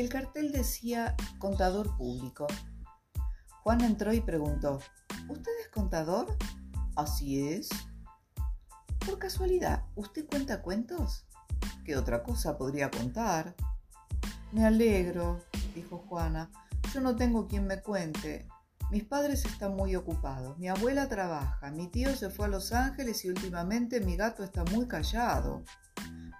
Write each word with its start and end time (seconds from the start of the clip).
El 0.00 0.08
cartel 0.08 0.50
decía 0.50 1.14
contador 1.38 1.94
público. 1.98 2.46
Juan 3.62 3.82
entró 3.82 4.14
y 4.14 4.22
preguntó, 4.22 4.80
¿Usted 5.28 5.52
es 5.60 5.68
contador? 5.68 6.38
Así 6.96 7.46
es. 7.46 7.68
Por 9.04 9.18
casualidad, 9.18 9.84
¿usted 9.96 10.24
cuenta 10.26 10.62
cuentos? 10.62 11.26
¿Qué 11.84 11.98
otra 11.98 12.22
cosa 12.22 12.56
podría 12.56 12.90
contar? 12.90 13.54
Me 14.52 14.64
alegro, 14.64 15.42
dijo 15.74 15.98
Juana. 16.08 16.50
Yo 16.94 17.02
no 17.02 17.14
tengo 17.14 17.46
quien 17.46 17.66
me 17.66 17.82
cuente. 17.82 18.48
Mis 18.90 19.04
padres 19.04 19.44
están 19.44 19.76
muy 19.76 19.96
ocupados. 19.96 20.58
Mi 20.58 20.68
abuela 20.68 21.10
trabaja. 21.10 21.70
Mi 21.72 21.88
tío 21.88 22.16
se 22.16 22.30
fue 22.30 22.46
a 22.46 22.48
Los 22.48 22.72
Ángeles 22.72 23.22
y 23.26 23.28
últimamente 23.28 24.00
mi 24.00 24.16
gato 24.16 24.44
está 24.44 24.64
muy 24.64 24.88
callado. 24.88 25.62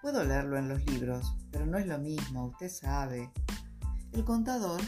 Puedo 0.00 0.24
leerlo 0.24 0.56
en 0.56 0.66
los 0.66 0.82
libros, 0.86 1.36
pero 1.50 1.66
no 1.66 1.76
es 1.76 1.86
lo 1.86 1.98
mismo, 1.98 2.46
usted 2.46 2.70
sabe. 2.70 3.30
El 4.20 4.26
contador 4.26 4.82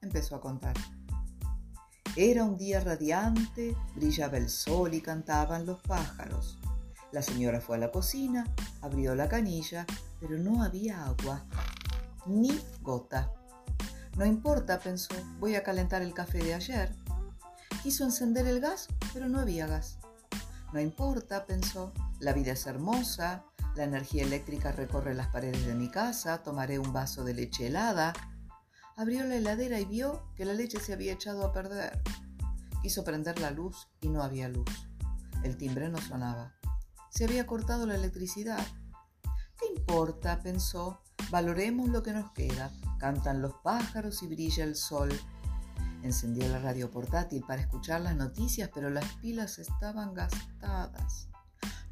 empezó 0.00 0.36
a 0.36 0.40
contar. 0.40 0.76
Era 2.14 2.44
un 2.44 2.56
día 2.56 2.78
radiante, 2.78 3.76
brillaba 3.96 4.36
el 4.36 4.48
sol 4.48 4.94
y 4.94 5.00
cantaban 5.00 5.66
los 5.66 5.80
pájaros. 5.80 6.60
La 7.10 7.20
señora 7.20 7.60
fue 7.60 7.74
a 7.74 7.80
la 7.80 7.90
cocina, 7.90 8.46
abrió 8.82 9.16
la 9.16 9.28
canilla, 9.28 9.86
pero 10.20 10.38
no 10.38 10.62
había 10.62 11.04
agua, 11.04 11.44
ni 12.26 12.56
gota. 12.80 13.32
No 14.16 14.24
importa, 14.24 14.78
pensó, 14.78 15.16
voy 15.40 15.56
a 15.56 15.64
calentar 15.64 16.02
el 16.02 16.14
café 16.14 16.38
de 16.38 16.54
ayer. 16.54 16.94
Quiso 17.82 18.04
encender 18.04 18.46
el 18.46 18.60
gas, 18.60 18.86
pero 19.12 19.28
no 19.28 19.40
había 19.40 19.66
gas. 19.66 19.98
No 20.72 20.78
importa, 20.78 21.44
pensó, 21.44 21.92
la 22.20 22.32
vida 22.32 22.52
es 22.52 22.64
hermosa, 22.68 23.42
la 23.74 23.82
energía 23.82 24.22
eléctrica 24.22 24.70
recorre 24.70 25.12
las 25.16 25.26
paredes 25.26 25.66
de 25.66 25.74
mi 25.74 25.90
casa, 25.90 26.44
tomaré 26.44 26.78
un 26.78 26.92
vaso 26.92 27.24
de 27.24 27.34
leche 27.34 27.66
helada. 27.66 28.12
Abrió 28.98 29.24
la 29.24 29.36
heladera 29.36 29.78
y 29.78 29.84
vio 29.84 30.24
que 30.36 30.46
la 30.46 30.54
leche 30.54 30.80
se 30.80 30.94
había 30.94 31.12
echado 31.12 31.44
a 31.44 31.52
perder. 31.52 32.02
Quiso 32.82 33.04
prender 33.04 33.38
la 33.40 33.50
luz 33.50 33.88
y 34.00 34.08
no 34.08 34.22
había 34.22 34.48
luz. 34.48 34.70
El 35.44 35.58
timbre 35.58 35.90
no 35.90 35.98
sonaba. 35.98 36.54
Se 37.10 37.24
había 37.24 37.46
cortado 37.46 37.86
la 37.86 37.94
electricidad. 37.94 38.66
¿Qué 39.58 39.66
importa? 39.76 40.40
pensó. 40.42 41.02
Valoremos 41.30 41.90
lo 41.90 42.02
que 42.02 42.14
nos 42.14 42.30
queda. 42.32 42.70
Cantan 42.98 43.42
los 43.42 43.52
pájaros 43.62 44.22
y 44.22 44.28
brilla 44.28 44.64
el 44.64 44.74
sol. 44.74 45.10
Encendió 46.02 46.48
la 46.48 46.58
radio 46.58 46.90
portátil 46.90 47.44
para 47.46 47.60
escuchar 47.60 48.00
las 48.00 48.16
noticias, 48.16 48.70
pero 48.72 48.88
las 48.88 49.04
pilas 49.16 49.58
estaban 49.58 50.14
gastadas. 50.14 51.28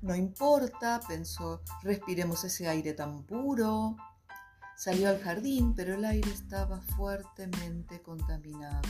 No 0.00 0.14
importa, 0.14 1.00
pensó, 1.06 1.60
respiremos 1.82 2.44
ese 2.44 2.66
aire 2.66 2.94
tan 2.94 3.24
puro. 3.24 3.94
Salió 4.76 5.08
al 5.08 5.20
jardín, 5.20 5.74
pero 5.74 5.94
el 5.94 6.04
aire 6.04 6.30
estaba 6.30 6.80
fuertemente 6.80 8.02
contaminado. 8.02 8.88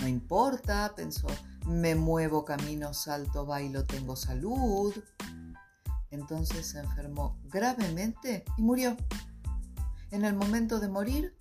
No 0.00 0.08
importa, 0.08 0.92
pensó, 0.94 1.26
me 1.66 1.94
muevo, 1.94 2.44
camino, 2.44 2.94
salto, 2.94 3.46
bailo, 3.46 3.84
tengo 3.84 4.16
salud. 4.16 4.94
Entonces 6.10 6.66
se 6.66 6.80
enfermó 6.80 7.38
gravemente 7.44 8.44
y 8.56 8.62
murió. 8.62 8.96
En 10.10 10.24
el 10.24 10.34
momento 10.34 10.80
de 10.80 10.88
morir, 10.88 11.36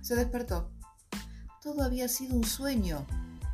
se 0.00 0.16
despertó. 0.16 0.70
Todo 1.62 1.82
había 1.82 2.08
sido 2.08 2.36
un 2.36 2.44
sueño. 2.44 3.06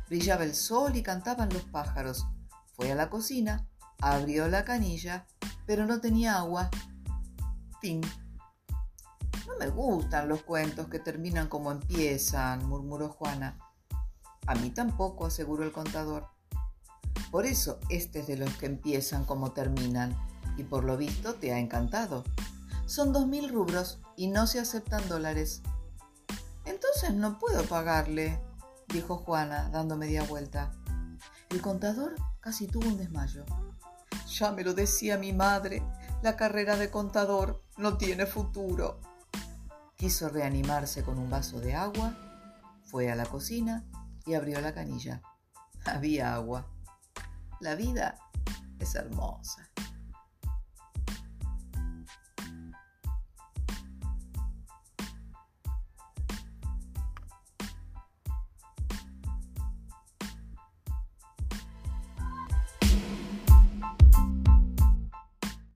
Brillaba 0.07 0.43
el 0.43 0.55
sol 0.55 0.95
y 0.95 1.03
cantaban 1.03 1.49
los 1.49 1.63
pájaros. 1.63 2.25
Fue 2.73 2.91
a 2.91 2.95
la 2.95 3.09
cocina, 3.09 3.67
Abrió 4.01 4.47
la 4.47 4.65
canilla, 4.65 5.25
pero 5.65 5.85
no 5.85 5.99
tenía 5.99 6.37
agua. 6.37 6.69
Fin. 7.81 8.01
Me 9.59 9.69
gustan 9.69 10.27
los 10.27 10.43
cuentos 10.43 10.87
que 10.87 10.99
terminan 10.99 11.47
como 11.47 11.71
empiezan, 11.71 12.67
murmuró 12.67 13.09
Juana. 13.09 13.57
A 14.47 14.55
mí 14.55 14.69
tampoco, 14.69 15.25
aseguró 15.25 15.63
el 15.63 15.71
contador. 15.71 16.27
Por 17.31 17.45
eso 17.45 17.79
este 17.89 18.19
es 18.19 18.27
de 18.27 18.37
los 18.37 18.53
que 18.57 18.65
empiezan 18.65 19.25
como 19.25 19.51
terminan, 19.53 20.15
y 20.57 20.63
por 20.63 20.83
lo 20.83 20.97
visto 20.97 21.35
te 21.35 21.53
ha 21.53 21.59
encantado. 21.59 22.23
Son 22.85 23.13
dos 23.13 23.27
mil 23.27 23.49
rubros 23.49 23.99
y 24.15 24.27
no 24.27 24.45
se 24.45 24.59
aceptan 24.59 25.07
dólares. 25.07 25.61
Entonces 26.65 27.13
no 27.13 27.39
puedo 27.39 27.63
pagarle, 27.63 28.39
dijo 28.89 29.17
Juana, 29.17 29.69
dando 29.69 29.95
media 29.95 30.23
vuelta. 30.23 30.71
El 31.49 31.61
contador 31.61 32.15
casi 32.41 32.67
tuvo 32.67 32.87
un 32.87 32.97
desmayo. 32.97 33.45
Ya 34.27 34.51
me 34.51 34.63
lo 34.63 34.73
decía 34.73 35.17
mi 35.17 35.33
madre, 35.33 35.83
la 36.21 36.35
carrera 36.35 36.75
de 36.75 36.91
contador 36.91 37.63
no 37.77 37.97
tiene 37.97 38.25
futuro. 38.25 38.99
Quiso 39.95 40.29
reanimarse 40.29 41.03
con 41.03 41.17
un 41.17 41.29
vaso 41.29 41.59
de 41.59 41.73
agua, 41.73 42.13
fue 42.83 43.11
a 43.11 43.15
la 43.15 43.25
cocina 43.25 43.85
y 44.25 44.33
abrió 44.33 44.59
la 44.61 44.73
canilla. 44.73 45.21
Había 45.85 46.35
agua. 46.35 46.65
La 47.61 47.75
vida 47.75 48.17
es 48.79 48.95
hermosa. 48.95 49.69